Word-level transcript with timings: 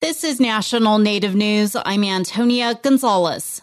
This 0.00 0.24
is 0.24 0.40
National 0.40 0.96
Native 0.96 1.34
News. 1.34 1.76
I'm 1.76 2.04
Antonia 2.04 2.74
Gonzalez. 2.82 3.60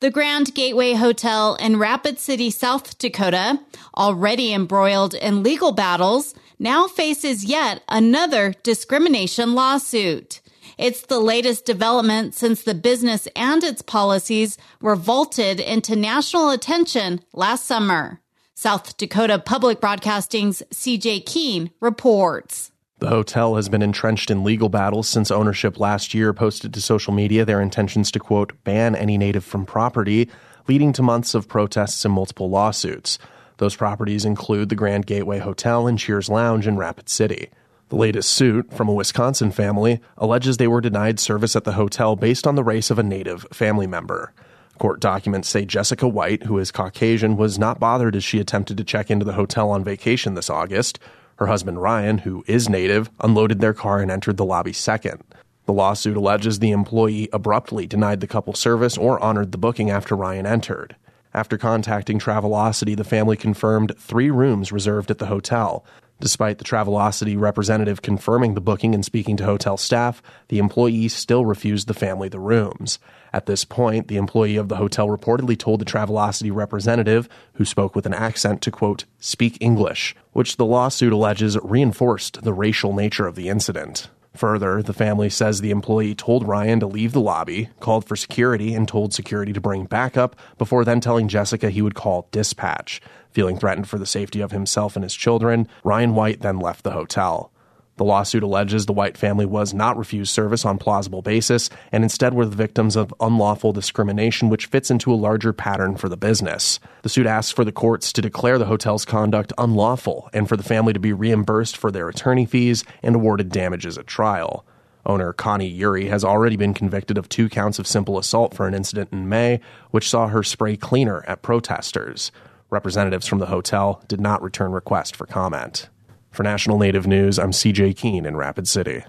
The 0.00 0.10
Grand 0.10 0.52
Gateway 0.52 0.94
Hotel 0.94 1.54
in 1.54 1.78
Rapid 1.78 2.18
City, 2.18 2.50
South 2.50 2.98
Dakota, 2.98 3.60
already 3.96 4.52
embroiled 4.52 5.14
in 5.14 5.44
legal 5.44 5.70
battles, 5.70 6.34
now 6.58 6.88
faces 6.88 7.44
yet 7.44 7.84
another 7.88 8.52
discrimination 8.64 9.54
lawsuit. 9.54 10.40
It's 10.76 11.02
the 11.02 11.20
latest 11.20 11.66
development 11.66 12.34
since 12.34 12.64
the 12.64 12.74
business 12.74 13.28
and 13.36 13.62
its 13.62 13.80
policies 13.80 14.58
were 14.80 14.96
vaulted 14.96 15.60
into 15.60 15.94
national 15.94 16.50
attention 16.50 17.20
last 17.32 17.64
summer. 17.64 18.20
South 18.56 18.96
Dakota 18.96 19.38
Public 19.38 19.80
Broadcasting's 19.80 20.64
CJ 20.72 21.26
Keene 21.26 21.70
reports. 21.78 22.69
The 23.00 23.08
hotel 23.08 23.56
has 23.56 23.70
been 23.70 23.80
entrenched 23.80 24.30
in 24.30 24.44
legal 24.44 24.68
battles 24.68 25.08
since 25.08 25.30
ownership 25.30 25.80
last 25.80 26.12
year 26.12 26.34
posted 26.34 26.74
to 26.74 26.82
social 26.82 27.14
media 27.14 27.46
their 27.46 27.62
intentions 27.62 28.10
to, 28.10 28.18
quote, 28.18 28.52
ban 28.62 28.94
any 28.94 29.16
native 29.16 29.42
from 29.42 29.64
property, 29.64 30.28
leading 30.68 30.92
to 30.92 31.02
months 31.02 31.34
of 31.34 31.48
protests 31.48 32.04
and 32.04 32.12
multiple 32.12 32.50
lawsuits. 32.50 33.18
Those 33.56 33.74
properties 33.74 34.26
include 34.26 34.68
the 34.68 34.74
Grand 34.74 35.06
Gateway 35.06 35.38
Hotel 35.38 35.86
and 35.86 35.98
Cheers 35.98 36.28
Lounge 36.28 36.66
in 36.66 36.76
Rapid 36.76 37.08
City. 37.08 37.48
The 37.88 37.96
latest 37.96 38.28
suit, 38.30 38.70
from 38.70 38.90
a 38.90 38.92
Wisconsin 38.92 39.50
family, 39.50 40.00
alleges 40.18 40.58
they 40.58 40.68
were 40.68 40.82
denied 40.82 41.18
service 41.18 41.56
at 41.56 41.64
the 41.64 41.72
hotel 41.72 42.16
based 42.16 42.46
on 42.46 42.54
the 42.54 42.62
race 42.62 42.90
of 42.90 42.98
a 42.98 43.02
native 43.02 43.46
family 43.50 43.86
member. 43.86 44.34
Court 44.78 45.00
documents 45.00 45.48
say 45.48 45.64
Jessica 45.64 46.06
White, 46.06 46.42
who 46.42 46.58
is 46.58 46.70
Caucasian, 46.70 47.38
was 47.38 47.58
not 47.58 47.80
bothered 47.80 48.14
as 48.14 48.24
she 48.24 48.40
attempted 48.40 48.76
to 48.76 48.84
check 48.84 49.10
into 49.10 49.24
the 49.24 49.32
hotel 49.32 49.70
on 49.70 49.82
vacation 49.82 50.34
this 50.34 50.50
August. 50.50 50.98
Her 51.40 51.46
husband 51.46 51.80
Ryan, 51.80 52.18
who 52.18 52.44
is 52.46 52.68
native, 52.68 53.08
unloaded 53.18 53.60
their 53.60 53.72
car 53.72 54.00
and 54.00 54.10
entered 54.10 54.36
the 54.36 54.44
lobby 54.44 54.74
second. 54.74 55.24
The 55.64 55.72
lawsuit 55.72 56.18
alleges 56.18 56.58
the 56.58 56.70
employee 56.70 57.30
abruptly 57.32 57.86
denied 57.86 58.20
the 58.20 58.26
couple 58.26 58.52
service 58.52 58.98
or 58.98 59.18
honored 59.20 59.50
the 59.50 59.56
booking 59.56 59.88
after 59.90 60.14
Ryan 60.14 60.44
entered. 60.44 60.96
After 61.32 61.56
contacting 61.56 62.18
Travelocity, 62.18 62.94
the 62.94 63.04
family 63.04 63.38
confirmed 63.38 63.94
three 63.96 64.30
rooms 64.30 64.70
reserved 64.70 65.10
at 65.10 65.16
the 65.16 65.26
hotel. 65.26 65.82
Despite 66.20 66.58
the 66.58 66.64
Travelocity 66.64 67.40
representative 67.40 68.02
confirming 68.02 68.52
the 68.52 68.60
booking 68.60 68.94
and 68.94 69.02
speaking 69.02 69.38
to 69.38 69.44
hotel 69.44 69.78
staff, 69.78 70.20
the 70.48 70.58
employee 70.58 71.08
still 71.08 71.46
refused 71.46 71.88
the 71.88 71.94
family 71.94 72.28
the 72.28 72.38
rooms. 72.38 72.98
At 73.32 73.46
this 73.46 73.64
point, 73.64 74.08
the 74.08 74.16
employee 74.16 74.56
of 74.56 74.68
the 74.68 74.76
hotel 74.76 75.08
reportedly 75.08 75.58
told 75.58 75.80
the 75.80 75.84
Travelocity 75.84 76.52
representative, 76.52 77.28
who 77.54 77.64
spoke 77.64 77.94
with 77.94 78.06
an 78.06 78.14
accent, 78.14 78.60
to 78.62 78.70
quote, 78.70 79.04
speak 79.18 79.56
English, 79.60 80.16
which 80.32 80.56
the 80.56 80.66
lawsuit 80.66 81.12
alleges 81.12 81.56
reinforced 81.62 82.42
the 82.42 82.52
racial 82.52 82.92
nature 82.92 83.26
of 83.26 83.36
the 83.36 83.48
incident. 83.48 84.08
Further, 84.34 84.80
the 84.82 84.92
family 84.92 85.28
says 85.28 85.60
the 85.60 85.70
employee 85.70 86.14
told 86.14 86.46
Ryan 86.46 86.80
to 86.80 86.86
leave 86.86 87.12
the 87.12 87.20
lobby, 87.20 87.68
called 87.80 88.04
for 88.04 88.14
security, 88.14 88.74
and 88.74 88.86
told 88.86 89.12
security 89.12 89.52
to 89.52 89.60
bring 89.60 89.86
backup 89.86 90.36
before 90.56 90.84
then 90.84 91.00
telling 91.00 91.28
Jessica 91.28 91.70
he 91.70 91.82
would 91.82 91.94
call 91.96 92.28
dispatch. 92.30 93.00
Feeling 93.32 93.58
threatened 93.58 93.88
for 93.88 93.98
the 93.98 94.06
safety 94.06 94.40
of 94.40 94.52
himself 94.52 94.96
and 94.96 95.02
his 95.02 95.14
children, 95.14 95.68
Ryan 95.84 96.14
White 96.14 96.40
then 96.40 96.58
left 96.58 96.84
the 96.84 96.92
hotel. 96.92 97.52
The 98.00 98.04
lawsuit 98.04 98.42
alleges 98.42 98.86
the 98.86 98.94
White 98.94 99.18
family 99.18 99.44
was 99.44 99.74
not 99.74 99.98
refused 99.98 100.32
service 100.32 100.64
on 100.64 100.78
plausible 100.78 101.20
basis 101.20 101.68
and 101.92 102.02
instead 102.02 102.32
were 102.32 102.46
the 102.46 102.56
victims 102.56 102.96
of 102.96 103.12
unlawful 103.20 103.74
discrimination, 103.74 104.48
which 104.48 104.64
fits 104.64 104.90
into 104.90 105.12
a 105.12 105.20
larger 105.20 105.52
pattern 105.52 105.96
for 105.96 106.08
the 106.08 106.16
business. 106.16 106.80
The 107.02 107.10
suit 107.10 107.26
asks 107.26 107.52
for 107.52 107.62
the 107.62 107.72
courts 107.72 108.10
to 108.14 108.22
declare 108.22 108.56
the 108.56 108.64
hotel's 108.64 109.04
conduct 109.04 109.52
unlawful 109.58 110.30
and 110.32 110.48
for 110.48 110.56
the 110.56 110.62
family 110.62 110.94
to 110.94 110.98
be 110.98 111.12
reimbursed 111.12 111.76
for 111.76 111.90
their 111.90 112.08
attorney 112.08 112.46
fees 112.46 112.84
and 113.02 113.16
awarded 113.16 113.50
damages 113.50 113.98
at 113.98 114.06
trial. 114.06 114.64
Owner 115.04 115.34
Connie 115.34 115.78
Uhre 115.78 116.08
has 116.08 116.24
already 116.24 116.56
been 116.56 116.72
convicted 116.72 117.18
of 117.18 117.28
two 117.28 117.50
counts 117.50 117.78
of 117.78 117.86
simple 117.86 118.16
assault 118.18 118.54
for 118.54 118.66
an 118.66 118.72
incident 118.72 119.12
in 119.12 119.28
May, 119.28 119.60
which 119.90 120.08
saw 120.08 120.28
her 120.28 120.42
spray 120.42 120.78
cleaner 120.78 121.22
at 121.28 121.42
protesters. 121.42 122.32
Representatives 122.70 123.26
from 123.26 123.40
the 123.40 123.46
hotel 123.48 124.02
did 124.08 124.22
not 124.22 124.42
return 124.42 124.72
request 124.72 125.14
for 125.14 125.26
comment. 125.26 125.90
For 126.30 126.44
National 126.44 126.78
Native 126.78 127.06
News, 127.06 127.38
I'm 127.38 127.50
CJ 127.50 127.96
Keene 127.96 128.24
in 128.24 128.36
Rapid 128.36 128.68
City. 128.68 129.02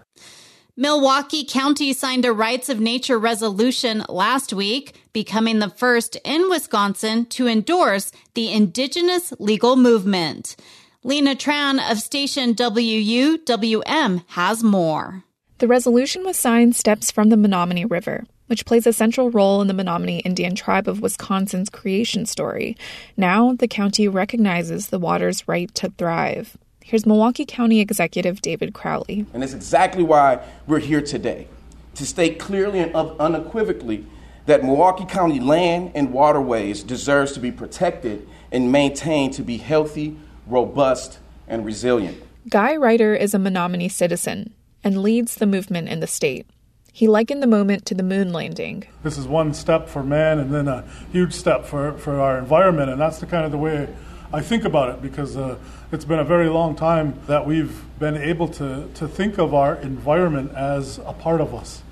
Milwaukee 0.75 1.45
County 1.45 1.93
signed 1.93 2.25
a 2.25 2.33
Rights 2.33 2.67
of 2.67 2.79
Nature 2.79 3.19
resolution 3.19 4.03
last 4.09 4.53
week, 4.53 4.95
becoming 5.13 5.59
the 5.59 5.69
first 5.69 6.15
in 6.23 6.49
Wisconsin 6.49 7.25
to 7.27 7.47
endorse 7.47 8.11
the 8.33 8.51
indigenous 8.51 9.33
legal 9.37 9.75
movement. 9.75 10.55
Lena 11.03 11.35
Tran 11.35 11.79
of 11.91 11.99
station 11.99 12.55
WUWM 12.55 14.23
has 14.29 14.63
more. 14.63 15.23
The 15.59 15.67
resolution 15.67 16.23
was 16.23 16.37
signed 16.37 16.75
steps 16.75 17.11
from 17.11 17.29
the 17.29 17.35
Menomonee 17.35 17.89
River, 17.89 18.23
which 18.47 18.65
plays 18.65 18.87
a 18.87 18.93
central 18.93 19.29
role 19.29 19.61
in 19.61 19.67
the 19.67 19.75
Menominee 19.75 20.19
Indian 20.19 20.55
tribe 20.55 20.87
of 20.87 21.01
Wisconsin's 21.01 21.69
creation 21.69 22.25
story. 22.25 22.75
Now, 23.15 23.53
the 23.53 23.67
county 23.67 24.07
recognizes 24.07 24.87
the 24.87 24.99
water's 24.99 25.47
right 25.47 25.73
to 25.75 25.89
thrive. 25.91 26.57
Here's 26.91 27.05
Milwaukee 27.05 27.45
County 27.45 27.79
Executive 27.79 28.41
David 28.41 28.73
Crowley. 28.73 29.25
And 29.33 29.45
it's 29.45 29.53
exactly 29.53 30.03
why 30.03 30.45
we're 30.67 30.79
here 30.79 31.01
today 31.01 31.47
to 31.95 32.05
state 32.05 32.37
clearly 32.37 32.79
and 32.79 32.93
unequivocally 32.93 34.05
that 34.45 34.65
Milwaukee 34.65 35.05
County 35.05 35.39
land 35.39 35.93
and 35.95 36.11
waterways 36.11 36.83
deserves 36.83 37.31
to 37.31 37.39
be 37.39 37.49
protected 37.49 38.27
and 38.51 38.73
maintained 38.73 39.35
to 39.35 39.41
be 39.41 39.55
healthy, 39.55 40.17
robust, 40.45 41.19
and 41.47 41.65
resilient. 41.65 42.21
Guy 42.49 42.75
Reiter 42.75 43.15
is 43.15 43.33
a 43.33 43.39
Menominee 43.39 43.87
citizen 43.87 44.53
and 44.83 45.01
leads 45.01 45.35
the 45.35 45.47
movement 45.47 45.87
in 45.87 46.01
the 46.01 46.07
state. 46.07 46.45
He 46.91 47.07
likened 47.07 47.41
the 47.41 47.47
moment 47.47 47.85
to 47.85 47.95
the 47.95 48.03
moon 48.03 48.33
landing. 48.33 48.83
This 49.01 49.17
is 49.17 49.25
one 49.25 49.53
step 49.53 49.87
for 49.87 50.03
man 50.03 50.39
and 50.39 50.53
then 50.53 50.67
a 50.67 50.83
huge 51.13 51.31
step 51.31 51.63
for, 51.63 51.93
for 51.93 52.19
our 52.19 52.37
environment, 52.37 52.91
and 52.91 52.99
that's 52.99 53.19
the 53.19 53.27
kind 53.27 53.45
of 53.45 53.51
the 53.53 53.57
way 53.57 53.87
I 54.33 54.41
think 54.41 54.63
about 54.63 54.89
it 54.89 55.01
because 55.01 55.35
uh, 55.35 55.57
it's 55.91 56.05
been 56.05 56.19
a 56.19 56.23
very 56.23 56.47
long 56.47 56.75
time 56.75 57.19
that 57.27 57.45
we've 57.45 57.83
been 57.99 58.15
able 58.15 58.47
to, 58.49 58.87
to 58.93 59.07
think 59.07 59.37
of 59.37 59.53
our 59.53 59.75
environment 59.75 60.53
as 60.55 60.99
a 60.99 61.11
part 61.11 61.41
of 61.41 61.53
us, 61.53 61.83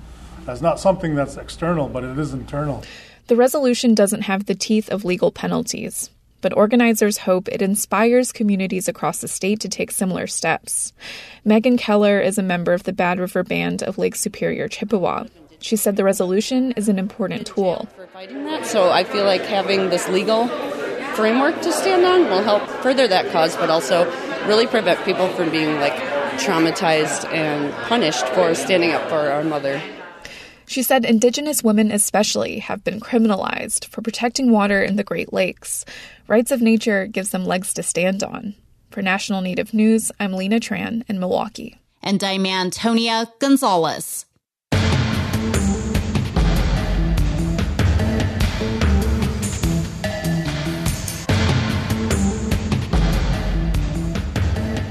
as 0.46 0.62
not 0.62 0.80
something 0.80 1.14
that's 1.14 1.36
external, 1.36 1.88
but 1.88 2.02
it 2.02 2.18
is 2.18 2.32
internal. 2.32 2.82
The 3.26 3.36
resolution 3.36 3.94
doesn't 3.94 4.22
have 4.22 4.46
the 4.46 4.54
teeth 4.54 4.88
of 4.88 5.04
legal 5.04 5.30
penalties, 5.30 6.08
but 6.40 6.56
organizers 6.56 7.18
hope 7.18 7.46
it 7.48 7.60
inspires 7.60 8.32
communities 8.32 8.88
across 8.88 9.20
the 9.20 9.28
state 9.28 9.60
to 9.60 9.68
take 9.68 9.90
similar 9.90 10.26
steps. 10.26 10.94
Megan 11.44 11.76
Keller 11.76 12.20
is 12.20 12.38
a 12.38 12.42
member 12.42 12.72
of 12.72 12.84
the 12.84 12.92
Bad 12.94 13.20
River 13.20 13.42
Band 13.42 13.82
of 13.82 13.98
Lake 13.98 14.16
Superior, 14.16 14.66
Chippewa. 14.66 15.26
She 15.60 15.76
said 15.76 15.96
the 15.96 16.04
resolution 16.04 16.72
is 16.72 16.88
an 16.88 16.98
important 16.98 17.46
tool. 17.46 17.86
For 17.94 18.06
fighting 18.06 18.44
that, 18.46 18.64
so 18.64 18.90
I 18.90 19.04
feel 19.04 19.24
like 19.24 19.42
having 19.42 19.90
this 19.90 20.08
legal 20.08 20.48
framework 21.14 21.60
to 21.62 21.72
stand 21.72 22.04
on 22.04 22.24
will 22.30 22.42
help 22.42 22.68
further 22.82 23.06
that 23.08 23.30
cause, 23.32 23.56
but 23.56 23.70
also 23.70 24.10
really 24.46 24.66
prevent 24.66 25.04
people 25.04 25.28
from 25.34 25.50
being 25.50 25.76
like 25.80 25.94
traumatized 26.40 27.30
and 27.32 27.72
punished 27.88 28.26
for 28.28 28.54
standing 28.54 28.92
up 28.92 29.08
for 29.08 29.16
our 29.16 29.44
mother. 29.44 29.80
She 30.66 30.82
said 30.82 31.04
Indigenous 31.04 31.64
women, 31.64 31.90
especially, 31.90 32.60
have 32.60 32.84
been 32.84 33.00
criminalized 33.00 33.86
for 33.86 34.02
protecting 34.02 34.52
water 34.52 34.82
in 34.82 34.96
the 34.96 35.04
Great 35.04 35.32
Lakes. 35.32 35.84
Rights 36.28 36.52
of 36.52 36.62
nature 36.62 37.06
gives 37.06 37.30
them 37.30 37.44
legs 37.44 37.74
to 37.74 37.82
stand 37.82 38.22
on. 38.22 38.54
For 38.90 39.02
National 39.02 39.40
Native 39.40 39.74
News, 39.74 40.12
I'm 40.20 40.32
Lena 40.32 40.60
Tran 40.60 41.02
in 41.08 41.18
Milwaukee. 41.18 41.80
And 42.02 42.22
I'm 42.22 42.46
Antonia 42.46 43.26
Gonzalez. 43.40 44.26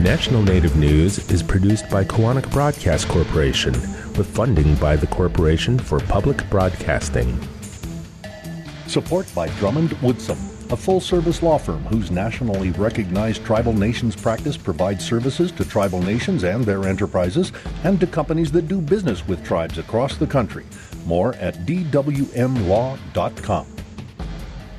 National 0.10 0.42
Native 0.42 0.76
News 0.76 1.30
is 1.30 1.44
produced 1.44 1.88
by 1.88 2.04
Koahnic 2.04 2.50
Broadcast 2.50 3.08
Corporation 3.08 3.74
with 4.18 4.26
funding 4.26 4.74
by 4.78 4.96
the 4.96 5.06
Corporation 5.06 5.78
for 5.78 6.00
Public 6.00 6.50
Broadcasting. 6.50 7.40
Support 8.88 9.32
by 9.36 9.50
Drummond 9.60 9.92
Woodsum, 10.02 10.40
a 10.72 10.76
full 10.76 11.00
service 11.00 11.44
law 11.44 11.60
firm 11.60 11.84
whose 11.84 12.10
nationally 12.10 12.72
recognized 12.72 13.46
tribal 13.46 13.72
nations 13.72 14.16
practice 14.16 14.58
provides 14.58 15.06
services 15.06 15.52
to 15.52 15.64
tribal 15.64 16.02
nations 16.02 16.44
and 16.44 16.66
their 16.66 16.88
enterprises 16.88 17.52
and 17.84 18.00
to 18.00 18.08
companies 18.08 18.52
that 18.54 18.68
do 18.68 18.82
business 18.82 19.28
with 19.28 19.46
tribes 19.46 19.78
across 19.78 20.18
the 20.18 20.26
country. 20.26 20.66
More 21.06 21.36
at 21.36 21.54
dwmlaw.com. 21.68 22.98